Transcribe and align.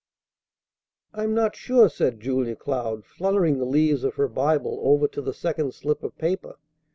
"I'm 1.13 1.35
not 1.35 1.55
sure," 1.55 1.87
said 1.87 2.21
Julia 2.21 2.55
Cloud, 2.55 3.05
fluttering 3.05 3.59
the 3.59 3.65
leaves 3.65 4.03
of 4.03 4.15
her 4.15 4.27
Bible 4.27 4.79
over 4.81 5.07
to 5.07 5.21
the 5.21 5.31
second 5.31 5.75
slip 5.75 6.01
of 6.01 6.17
paper. 6.17 6.57